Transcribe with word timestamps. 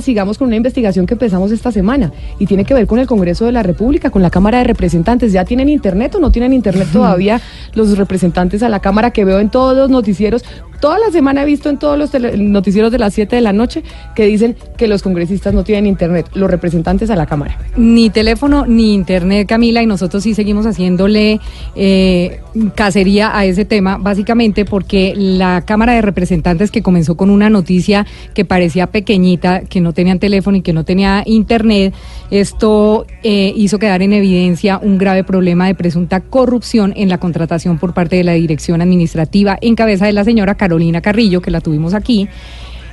Sigamos 0.00 0.38
con 0.38 0.48
una 0.48 0.56
investigación 0.56 1.06
que 1.06 1.14
empezamos 1.14 1.50
esta 1.50 1.72
semana 1.72 2.12
y 2.38 2.46
tiene 2.46 2.64
que 2.64 2.74
ver 2.74 2.86
con 2.86 2.98
el 2.98 3.06
Congreso 3.06 3.44
de 3.46 3.52
la 3.52 3.62
República, 3.62 4.10
con 4.10 4.22
la 4.22 4.30
Cámara 4.30 4.58
de 4.58 4.64
Representantes. 4.64 5.32
¿Ya 5.32 5.44
tienen 5.44 5.68
internet 5.68 6.14
o 6.14 6.20
no 6.20 6.30
tienen 6.30 6.52
internet 6.52 6.88
todavía 6.92 7.40
los 7.74 7.96
representantes 7.98 8.62
a 8.62 8.68
la 8.68 8.80
Cámara 8.80 9.10
que 9.10 9.24
veo 9.24 9.40
en 9.40 9.50
todos 9.50 9.76
los 9.76 9.90
noticieros? 9.90 10.44
Toda 10.80 10.98
la 10.98 11.10
semana 11.10 11.42
he 11.42 11.44
visto 11.44 11.68
en 11.68 11.78
todos 11.78 11.98
los 11.98 12.10
noticieros 12.38 12.92
de 12.92 12.98
las 12.98 13.14
7 13.14 13.34
de 13.34 13.42
la 13.42 13.52
noche 13.52 13.82
que 14.14 14.26
dicen 14.26 14.56
que 14.76 14.86
los 14.86 15.02
congresistas 15.02 15.52
no 15.52 15.64
tienen 15.64 15.86
internet, 15.86 16.28
los 16.34 16.48
representantes 16.50 17.10
a 17.10 17.16
la 17.16 17.26
Cámara. 17.26 17.58
Ni 17.76 18.10
teléfono 18.10 18.64
ni 18.66 18.94
internet, 18.94 19.48
Camila, 19.48 19.82
y 19.82 19.86
nosotros 19.86 20.22
sí 20.22 20.34
seguimos 20.34 20.66
haciéndole 20.66 21.40
eh, 21.74 22.40
cacería 22.76 23.36
a 23.36 23.44
ese 23.44 23.64
tema, 23.64 23.98
básicamente 23.98 24.64
porque 24.64 25.14
la 25.16 25.62
Cámara 25.64 25.94
de 25.94 26.02
Representantes 26.02 26.70
que 26.70 26.82
comenzó 26.82 27.16
con 27.16 27.30
una 27.30 27.50
noticia 27.50 28.06
que 28.34 28.44
parecía 28.44 28.86
pequeñita, 28.86 29.62
que 29.62 29.80
no 29.80 29.92
tenían 29.92 30.20
teléfono 30.20 30.58
y 30.58 30.62
que 30.62 30.72
no 30.72 30.84
tenía 30.84 31.22
internet, 31.26 31.92
esto 32.30 33.06
eh, 33.22 33.52
hizo 33.56 33.78
quedar 33.78 34.02
en 34.02 34.12
evidencia 34.12 34.78
un 34.80 34.98
grave 34.98 35.24
problema 35.24 35.66
de 35.66 35.74
presunta 35.74 36.20
corrupción 36.20 36.92
en 36.96 37.08
la 37.08 37.18
contratación 37.18 37.78
por 37.78 37.94
parte 37.94 38.16
de 38.16 38.24
la 38.24 38.32
Dirección 38.32 38.80
Administrativa 38.80 39.58
en 39.60 39.74
cabeza 39.74 40.06
de 40.06 40.12
la 40.12 40.24
señora 40.24 40.56
Carolina 40.68 41.00
Carrillo, 41.00 41.40
que 41.40 41.50
la 41.50 41.62
tuvimos 41.62 41.94
aquí. 41.94 42.28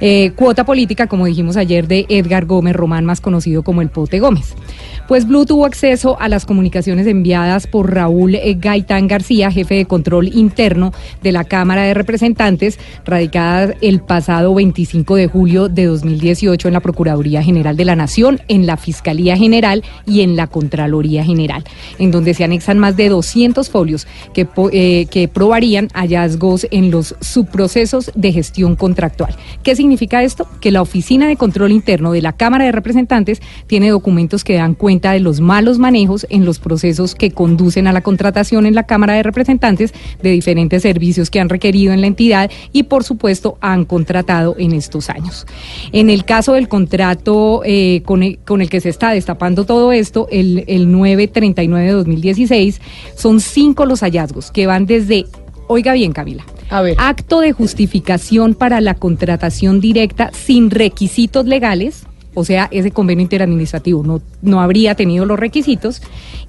Eh, 0.00 0.32
cuota 0.36 0.64
política, 0.64 1.06
como 1.06 1.26
dijimos 1.26 1.56
ayer, 1.56 1.88
de 1.88 2.04
Edgar 2.08 2.44
Gómez 2.44 2.76
Román, 2.76 3.06
más 3.06 3.20
conocido 3.20 3.62
como 3.62 3.80
el 3.80 3.88
Pote 3.88 4.20
Gómez. 4.20 4.54
Pues 5.12 5.28
Blue 5.28 5.44
tuvo 5.44 5.66
acceso 5.66 6.18
a 6.20 6.30
las 6.30 6.46
comunicaciones 6.46 7.06
enviadas 7.06 7.66
por 7.66 7.92
Raúl 7.92 8.34
eh, 8.34 8.56
Gaitán 8.58 9.08
García, 9.08 9.50
jefe 9.50 9.74
de 9.74 9.84
control 9.84 10.28
interno 10.28 10.94
de 11.22 11.32
la 11.32 11.44
Cámara 11.44 11.82
de 11.82 11.92
Representantes, 11.92 12.78
radicada 13.04 13.74
el 13.82 14.00
pasado 14.00 14.54
25 14.54 15.16
de 15.16 15.26
julio 15.26 15.68
de 15.68 15.84
2018 15.84 16.66
en 16.66 16.72
la 16.72 16.80
Procuraduría 16.80 17.42
General 17.42 17.76
de 17.76 17.84
la 17.84 17.94
Nación, 17.94 18.40
en 18.48 18.64
la 18.64 18.78
Fiscalía 18.78 19.36
General 19.36 19.84
y 20.06 20.22
en 20.22 20.34
la 20.34 20.46
Contraloría 20.46 21.22
General, 21.22 21.62
en 21.98 22.10
donde 22.10 22.32
se 22.32 22.44
anexan 22.44 22.78
más 22.78 22.96
de 22.96 23.10
200 23.10 23.68
folios 23.68 24.06
eh, 24.34 25.06
que 25.10 25.28
probarían 25.28 25.88
hallazgos 25.92 26.66
en 26.70 26.90
los 26.90 27.16
subprocesos 27.20 28.12
de 28.14 28.32
gestión 28.32 28.76
contractual. 28.76 29.36
¿Qué 29.62 29.76
significa 29.76 30.22
esto? 30.22 30.48
Que 30.62 30.70
la 30.70 30.80
Oficina 30.80 31.28
de 31.28 31.36
Control 31.36 31.70
Interno 31.70 32.12
de 32.12 32.22
la 32.22 32.32
Cámara 32.32 32.64
de 32.64 32.72
Representantes 32.72 33.42
tiene 33.66 33.90
documentos 33.90 34.42
que 34.42 34.54
dan 34.54 34.72
cuenta 34.72 35.01
de 35.10 35.18
los 35.18 35.40
malos 35.40 35.80
manejos 35.80 36.24
en 36.30 36.44
los 36.44 36.60
procesos 36.60 37.16
que 37.16 37.32
conducen 37.32 37.88
a 37.88 37.92
la 37.92 38.00
contratación 38.00 38.64
en 38.64 38.76
la 38.76 38.84
Cámara 38.84 39.14
de 39.14 39.24
Representantes 39.24 39.92
de 40.22 40.30
diferentes 40.30 40.82
servicios 40.82 41.30
que 41.30 41.40
han 41.40 41.48
requerido 41.48 41.92
en 41.92 42.00
la 42.00 42.06
entidad 42.06 42.50
y 42.72 42.84
por 42.84 43.02
supuesto 43.02 43.58
han 43.60 43.84
contratado 43.84 44.54
en 44.58 44.72
estos 44.72 45.10
años. 45.10 45.46
En 45.90 46.08
el 46.10 46.24
caso 46.24 46.52
del 46.52 46.68
contrato 46.68 47.62
eh, 47.64 48.02
con, 48.04 48.22
el, 48.22 48.38
con 48.38 48.62
el 48.62 48.70
que 48.70 48.80
se 48.80 48.88
está 48.88 49.10
destapando 49.10 49.64
todo 49.64 49.90
esto, 49.90 50.28
el, 50.30 50.64
el 50.68 50.90
939 50.92 51.86
de 51.86 51.92
2016, 51.92 52.80
son 53.16 53.40
cinco 53.40 53.86
los 53.86 54.00
hallazgos 54.00 54.50
que 54.50 54.66
van 54.66 54.86
desde, 54.86 55.26
oiga 55.66 55.92
bien 55.94 56.12
Camila, 56.12 56.44
A 56.70 56.82
ver. 56.82 56.96
acto 56.98 57.40
de 57.40 57.52
justificación 57.52 58.54
para 58.54 58.80
la 58.80 58.94
contratación 58.94 59.80
directa 59.80 60.30
sin 60.32 60.70
requisitos 60.70 61.46
legales, 61.46 62.04
o 62.34 62.44
sea, 62.44 62.68
ese 62.70 62.90
convenio 62.90 63.22
interadministrativo 63.22 64.02
no, 64.02 64.22
no 64.40 64.60
habría 64.60 64.94
tenido 64.94 65.26
los 65.26 65.38
requisitos, 65.38 66.02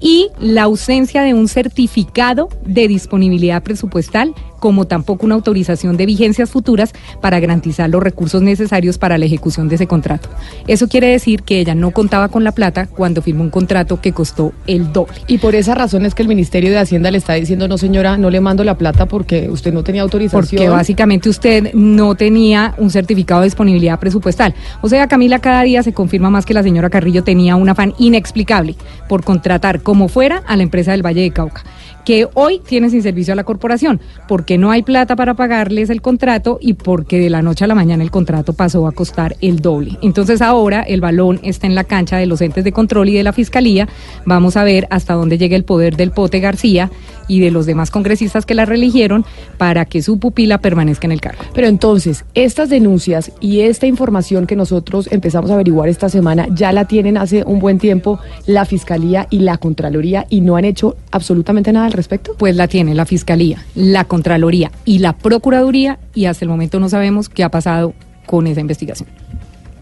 y 0.00 0.28
la 0.40 0.62
ausencia 0.62 1.22
de 1.22 1.34
un 1.34 1.48
certificado 1.48 2.48
de 2.64 2.88
disponibilidad 2.88 3.62
presupuestal, 3.62 4.34
como 4.58 4.86
tampoco 4.86 5.26
una 5.26 5.34
autorización 5.34 5.96
de 5.96 6.06
vigencias 6.06 6.50
futuras 6.50 6.92
para 7.20 7.40
garantizar 7.40 7.88
los 7.90 8.02
recursos 8.02 8.42
necesarios 8.42 8.98
para 8.98 9.18
la 9.18 9.24
ejecución 9.24 9.68
de 9.68 9.76
ese 9.76 9.86
contrato. 9.86 10.28
Eso 10.66 10.88
quiere 10.88 11.08
decir 11.08 11.42
que 11.42 11.60
ella 11.60 11.74
no 11.74 11.90
contaba 11.90 12.28
con 12.28 12.44
la 12.44 12.52
plata 12.52 12.86
cuando 12.86 13.22
firmó 13.22 13.42
un 13.42 13.50
contrato 13.50 14.00
que 14.00 14.12
costó 14.12 14.52
el 14.66 14.92
doble. 14.92 15.14
Y 15.26 15.38
por 15.38 15.54
esa 15.54 15.74
razón 15.74 16.06
es 16.06 16.14
que 16.14 16.22
el 16.22 16.28
Ministerio 16.28 16.70
de 16.70 16.78
Hacienda 16.78 17.10
le 17.10 17.18
está 17.18 17.34
diciendo, 17.34 17.68
no 17.68 17.78
señora, 17.78 18.18
no 18.18 18.30
le 18.30 18.40
mando 18.40 18.64
la 18.64 18.76
plata 18.76 19.06
porque 19.06 19.48
usted 19.50 19.72
no 19.72 19.82
tenía 19.82 20.02
autorización. 20.02 20.40
Porque 20.40 20.68
básicamente 20.68 21.28
usted 21.28 21.72
no 21.74 22.14
tenía 22.14 22.74
un 22.78 22.90
certificado 22.90 23.40
de 23.40 23.46
disponibilidad 23.46 23.98
presupuestal. 23.98 24.54
O 24.82 24.88
sea, 24.88 25.08
Camila, 25.08 25.38
cada 25.38 25.62
día 25.62 25.82
se 25.82 25.92
confirma 25.92 26.30
más 26.30 26.44
que 26.44 26.54
la 26.54 26.62
señora 26.62 26.90
Carrillo 26.90 27.22
tenía 27.22 27.56
un 27.56 27.68
afán 27.68 27.94
inexplicable 27.98 28.76
por 29.08 29.24
contratar 29.24 29.82
como 29.82 30.08
fuera 30.08 30.42
a 30.46 30.56
la 30.56 30.62
empresa 30.62 30.92
del 30.92 31.04
Valle 31.04 31.22
de 31.22 31.30
Cauca, 31.30 31.64
que 32.08 32.26
hoy 32.32 32.58
tiene 32.66 32.88
sin 32.88 33.02
servicio 33.02 33.34
a 33.34 33.36
la 33.36 33.44
corporación, 33.44 34.00
porque 34.28 34.56
no 34.56 34.70
hay 34.70 34.82
plata 34.82 35.14
para 35.14 35.34
pagarles 35.34 35.90
el 35.90 36.00
contrato 36.00 36.58
y 36.58 36.72
porque 36.72 37.18
de 37.18 37.28
la 37.28 37.42
noche 37.42 37.66
a 37.66 37.68
la 37.68 37.74
mañana 37.74 38.02
el 38.02 38.10
contrato 38.10 38.54
pasó 38.54 38.86
a 38.86 38.92
costar 38.92 39.36
el 39.42 39.60
doble. 39.60 39.98
Entonces 40.00 40.40
ahora 40.40 40.80
el 40.80 41.02
balón 41.02 41.38
está 41.42 41.66
en 41.66 41.74
la 41.74 41.84
cancha 41.84 42.16
de 42.16 42.24
los 42.24 42.40
entes 42.40 42.64
de 42.64 42.72
control 42.72 43.10
y 43.10 43.12
de 43.12 43.24
la 43.24 43.34
fiscalía. 43.34 43.90
Vamos 44.24 44.56
a 44.56 44.64
ver 44.64 44.88
hasta 44.88 45.12
dónde 45.12 45.36
llega 45.36 45.54
el 45.54 45.64
poder 45.64 45.98
del 45.98 46.10
Pote 46.10 46.40
García 46.40 46.90
y 47.28 47.40
de 47.40 47.50
los 47.50 47.66
demás 47.66 47.90
congresistas 47.90 48.46
que 48.46 48.54
la 48.54 48.64
reeligieron 48.64 49.24
para 49.58 49.84
que 49.84 50.02
su 50.02 50.18
pupila 50.18 50.58
permanezca 50.58 51.06
en 51.06 51.12
el 51.12 51.20
cargo. 51.20 51.42
Pero 51.54 51.68
entonces, 51.68 52.24
estas 52.34 52.70
denuncias 52.70 53.30
y 53.40 53.60
esta 53.60 53.86
información 53.86 54.46
que 54.46 54.56
nosotros 54.56 55.08
empezamos 55.12 55.50
a 55.50 55.54
averiguar 55.54 55.88
esta 55.88 56.08
semana 56.08 56.46
ya 56.50 56.72
la 56.72 56.86
tienen 56.86 57.16
hace 57.16 57.44
un 57.44 57.58
buen 57.60 57.78
tiempo 57.78 58.18
la 58.46 58.64
Fiscalía 58.64 59.26
y 59.30 59.40
la 59.40 59.58
Contraloría 59.58 60.26
y 60.30 60.40
no 60.40 60.56
han 60.56 60.64
hecho 60.64 60.96
absolutamente 61.10 61.72
nada 61.72 61.86
al 61.86 61.92
respecto. 61.92 62.34
Pues 62.38 62.56
la 62.56 62.68
tiene 62.68 62.94
la 62.94 63.06
Fiscalía, 63.06 63.64
la 63.74 64.04
Contraloría 64.04 64.72
y 64.84 64.98
la 64.98 65.12
Procuraduría 65.12 65.98
y 66.14 66.24
hasta 66.24 66.44
el 66.44 66.48
momento 66.48 66.80
no 66.80 66.88
sabemos 66.88 67.28
qué 67.28 67.44
ha 67.44 67.50
pasado 67.50 67.94
con 68.26 68.46
esa 68.46 68.60
investigación. 68.60 69.08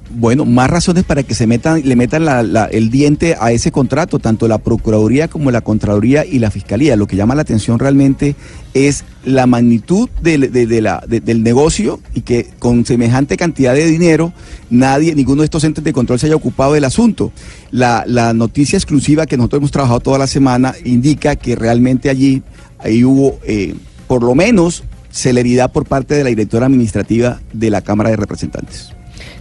Bueno, 0.08 0.44
más 0.44 0.70
razones 0.70 1.02
para 1.02 1.24
que 1.24 1.34
se 1.34 1.48
metan, 1.48 1.82
le 1.84 1.96
metan 1.96 2.26
el 2.70 2.90
diente 2.90 3.36
a 3.40 3.50
ese 3.50 3.72
contrato, 3.72 4.20
tanto 4.20 4.46
la 4.46 4.58
Procuraduría 4.58 5.26
como 5.26 5.50
la 5.50 5.62
Contraloría 5.62 6.24
y 6.24 6.38
la 6.38 6.50
Fiscalía. 6.52 6.94
Lo 6.94 7.06
que 7.08 7.16
llama 7.16 7.34
la 7.34 7.42
atención 7.42 7.78
realmente 7.80 8.36
es 8.72 9.04
la 9.24 9.46
magnitud 9.46 10.08
del- 10.22 10.52
del 10.52 11.42
negocio 11.42 12.00
y 12.14 12.20
que 12.20 12.46
con 12.60 12.86
semejante 12.86 13.36
cantidad 13.36 13.74
de 13.74 13.84
dinero 13.86 14.32
nadie, 14.70 15.14
ninguno 15.16 15.42
de 15.42 15.46
estos 15.46 15.64
entes 15.64 15.82
de 15.82 15.92
control 15.92 16.20
se 16.20 16.26
haya 16.26 16.36
ocupado 16.36 16.74
del 16.74 16.84
asunto. 16.84 17.32
La, 17.72 18.04
la 18.06 18.32
noticia 18.32 18.76
exclusiva 18.76 19.26
que 19.26 19.36
nosotros 19.36 19.58
hemos 19.58 19.72
trabajado 19.72 19.98
toda 20.00 20.18
la 20.18 20.28
semana 20.28 20.74
indica 20.84 21.34
que 21.34 21.56
realmente 21.56 22.10
allí 22.10 22.42
ahí 22.78 23.02
hubo, 23.02 23.40
eh, 23.44 23.74
por 24.06 24.22
lo 24.22 24.34
menos, 24.36 24.84
celeridad 25.10 25.72
por 25.72 25.84
parte 25.84 26.14
de 26.14 26.22
la 26.22 26.28
directora 26.30 26.66
administrativa 26.66 27.40
de 27.52 27.70
la 27.70 27.80
Cámara 27.80 28.10
de 28.10 28.16
Representantes. 28.16 28.90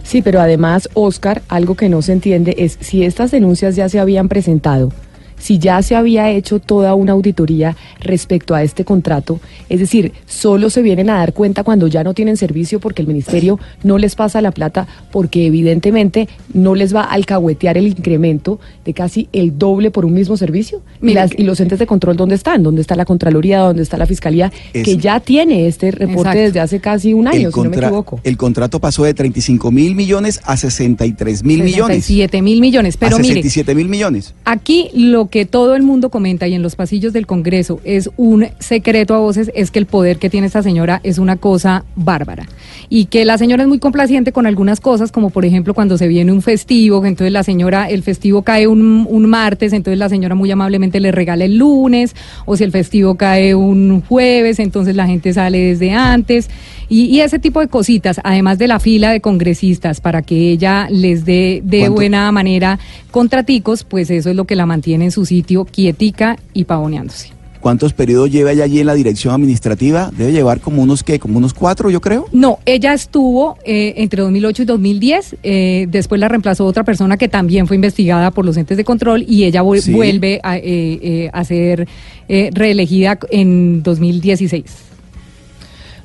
Sí, 0.06 0.22
pero 0.22 0.40
además, 0.40 0.88
Oscar, 0.94 1.42
algo 1.48 1.74
que 1.74 1.88
no 1.88 2.00
se 2.00 2.12
entiende 2.12 2.54
es 2.58 2.78
si 2.80 3.02
estas 3.02 3.32
denuncias 3.32 3.74
ya 3.74 3.88
se 3.88 3.98
habían 3.98 4.28
presentado, 4.28 4.92
si 5.38 5.58
ya 5.58 5.82
se 5.82 5.94
había 5.94 6.30
hecho 6.30 6.58
toda 6.60 6.94
una 6.94 7.12
auditoría 7.12 7.76
respecto 8.00 8.54
a 8.54 8.62
este 8.62 8.84
contrato, 8.84 9.40
es 9.68 9.80
decir, 9.80 10.12
solo 10.26 10.70
se 10.70 10.82
vienen 10.82 11.10
a 11.10 11.18
dar 11.18 11.32
cuenta 11.32 11.62
cuando 11.64 11.86
ya 11.88 12.02
no 12.04 12.14
tienen 12.14 12.36
servicio 12.36 12.80
porque 12.80 13.02
el 13.02 13.08
ministerio 13.08 13.58
no 13.82 13.98
les 13.98 14.14
pasa 14.14 14.40
la 14.40 14.50
plata 14.52 14.86
porque 15.12 15.46
evidentemente 15.46 16.28
no 16.54 16.74
les 16.74 16.94
va 16.94 17.02
a 17.02 17.12
alcahuetear 17.12 17.76
el 17.78 17.86
incremento 17.88 18.58
de 18.84 18.94
casi 18.94 19.28
el 19.32 19.58
doble 19.58 19.90
por 19.90 20.04
un 20.04 20.14
mismo 20.14 20.36
servicio. 20.36 20.80
Y, 21.02 21.12
las- 21.12 21.38
los 21.38 21.60
entes 21.60 21.78
de 21.78 21.86
control, 21.86 22.16
¿dónde 22.16 22.34
están? 22.34 22.62
¿Dónde 22.62 22.80
está 22.80 22.96
la 22.96 23.04
Contraloría? 23.04 23.60
¿Dónde 23.60 23.82
está 23.82 23.96
la 23.96 24.06
Fiscalía? 24.06 24.52
Es- 24.72 24.84
que 24.84 24.96
ya 24.96 25.20
tiene 25.20 25.66
este 25.66 25.90
reporte 25.90 26.20
Exacto. 26.20 26.38
desde 26.40 26.60
hace 26.60 26.80
casi 26.80 27.12
un 27.12 27.28
año, 27.28 27.50
si 27.50 27.60
no 27.62 27.70
me 27.70 27.76
equivoco. 27.76 28.20
el 28.24 28.36
contrato 28.36 28.80
pasó 28.80 29.04
de 29.04 29.14
35 29.14 29.70
mil 29.70 29.94
millones 29.94 30.40
a 30.44 30.56
63 30.56 31.44
mil 31.44 31.62
millones. 31.62 32.04
67 32.04 32.42
mil 32.42 32.60
millones. 32.60 32.96
Pero 32.96 33.16
a 33.16 33.18
mire, 33.18 33.34
67 33.34 33.74
mil 33.74 33.88
millones. 33.88 34.34
Aquí 34.44 34.90
lo 34.94 35.25
que 35.28 35.46
todo 35.46 35.74
el 35.74 35.82
mundo 35.82 36.10
comenta 36.10 36.48
y 36.48 36.54
en 36.54 36.62
los 36.62 36.76
pasillos 36.76 37.12
del 37.12 37.26
Congreso 37.26 37.80
es 37.84 38.10
un 38.16 38.46
secreto 38.58 39.14
a 39.14 39.18
voces, 39.18 39.50
es 39.54 39.70
que 39.70 39.78
el 39.78 39.86
poder 39.86 40.18
que 40.18 40.30
tiene 40.30 40.46
esta 40.46 40.62
señora 40.62 41.00
es 41.02 41.18
una 41.18 41.36
cosa 41.36 41.84
bárbara. 41.94 42.46
Y 42.88 43.06
que 43.06 43.24
la 43.24 43.38
señora 43.38 43.62
es 43.62 43.68
muy 43.68 43.78
complaciente 43.78 44.32
con 44.32 44.46
algunas 44.46 44.80
cosas, 44.80 45.12
como 45.12 45.30
por 45.30 45.44
ejemplo 45.44 45.74
cuando 45.74 45.98
se 45.98 46.08
viene 46.08 46.32
un 46.32 46.42
festivo, 46.42 47.04
entonces 47.04 47.32
la 47.32 47.42
señora, 47.42 47.88
el 47.88 48.02
festivo 48.02 48.42
cae 48.42 48.66
un, 48.66 49.06
un 49.08 49.26
martes, 49.26 49.72
entonces 49.72 49.98
la 49.98 50.08
señora 50.08 50.34
muy 50.34 50.50
amablemente 50.50 51.00
le 51.00 51.12
regala 51.12 51.44
el 51.44 51.56
lunes, 51.56 52.14
o 52.44 52.56
si 52.56 52.64
el 52.64 52.72
festivo 52.72 53.16
cae 53.16 53.54
un 53.54 54.02
jueves, 54.02 54.58
entonces 54.58 54.96
la 54.96 55.06
gente 55.06 55.32
sale 55.32 55.58
desde 55.58 55.92
antes. 55.92 56.48
Y, 56.88 57.04
y 57.06 57.20
ese 57.20 57.38
tipo 57.38 57.60
de 57.60 57.68
cositas, 57.68 58.20
además 58.22 58.58
de 58.58 58.68
la 58.68 58.78
fila 58.80 59.10
de 59.10 59.20
congresistas 59.20 60.00
para 60.00 60.22
que 60.22 60.50
ella 60.52 60.86
les 60.90 61.24
dé 61.24 61.60
de 61.64 61.78
¿Cuánto? 61.80 61.94
buena 61.94 62.30
manera 62.32 62.78
contraticos, 63.10 63.82
pues 63.84 64.10
eso 64.10 64.30
es 64.30 64.36
lo 64.36 64.44
que 64.44 64.56
la 64.56 64.66
mantiene 64.66 65.06
en 65.06 65.10
su 65.10 65.26
sitio 65.26 65.64
quietica 65.64 66.36
y 66.54 66.64
pavoneándose. 66.64 67.30
¿Cuántos 67.60 67.94
periodos 67.94 68.30
lleva 68.30 68.52
ella 68.52 68.62
allí 68.62 68.78
en 68.78 68.86
la 68.86 68.94
dirección 68.94 69.34
administrativa? 69.34 70.12
Debe 70.16 70.30
llevar 70.30 70.60
como 70.60 70.82
unos, 70.82 71.02
¿qué? 71.02 71.18
Como 71.18 71.38
unos 71.38 71.52
cuatro, 71.52 71.90
yo 71.90 72.00
creo. 72.00 72.26
No, 72.30 72.60
ella 72.64 72.92
estuvo 72.92 73.56
eh, 73.64 73.94
entre 73.96 74.22
2008 74.22 74.62
y 74.62 74.64
2010, 74.66 75.36
eh, 75.42 75.86
después 75.88 76.20
la 76.20 76.28
reemplazó 76.28 76.64
otra 76.64 76.84
persona 76.84 77.16
que 77.16 77.26
también 77.28 77.66
fue 77.66 77.74
investigada 77.74 78.30
por 78.30 78.44
los 78.44 78.56
entes 78.56 78.76
de 78.76 78.84
control 78.84 79.24
y 79.26 79.42
ella 79.44 79.62
Sí. 79.80 79.90
vuelve 79.92 80.38
a, 80.44 80.58
eh, 80.58 80.62
eh, 80.64 81.30
a 81.32 81.42
ser 81.44 81.88
eh, 82.28 82.50
reelegida 82.52 83.18
en 83.30 83.82
2016. 83.82 84.64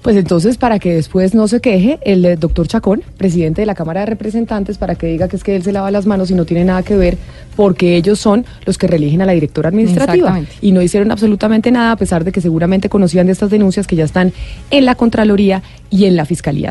Pues 0.02 0.16
entonces, 0.16 0.58
para 0.58 0.80
que 0.80 0.96
después 0.96 1.36
no 1.36 1.48
se 1.48 1.62
queje, 1.62 2.00
el 2.02 2.26
eh, 2.26 2.36
doctor 2.36 2.68
Chacón, 2.68 3.04
presidente 3.18 3.62
de 3.62 3.66
la 3.68 3.76
Cámara 3.76 4.00
de 4.02 4.08
Representantes, 4.08 4.78
para 4.78 4.96
que 4.96 5.08
diga 5.08 5.28
que 5.28 5.36
es 5.36 5.44
que 5.44 5.56
él 5.56 5.64
se 5.64 5.72
lava 5.72 5.92
las 5.92 6.08
manos 6.08 6.32
y 6.32 6.34
no 6.34 6.46
tiene 6.46 6.66
nada 6.66 6.82
que 6.82 6.96
ver, 6.96 7.18
porque 7.56 7.96
ellos 7.96 8.20
son 8.20 8.46
los 8.66 8.78
que 8.78 8.88
reeligen 8.88 9.22
a 9.22 9.26
la 9.26 9.34
directora 9.34 9.70
administrativa. 9.70 10.42
Y 10.60 10.72
no 10.72 10.82
hicieron 10.82 11.12
absolutamente 11.12 11.72
nada, 11.72 11.92
a 11.92 11.96
pesar 11.98 12.24
de 12.24 12.32
que 12.32 12.42
seguramente 12.42 12.90
conocían 12.90 13.28
de 13.28 13.34
estas 13.34 13.52
denuncias 13.52 13.86
que 13.86 13.96
ya 13.96 14.06
están 14.06 14.34
en 14.72 14.86
la 14.86 14.96
Contraloría 14.96 15.62
y 15.92 16.06
en 16.06 16.16
la 16.16 16.26
Fiscalía. 16.26 16.70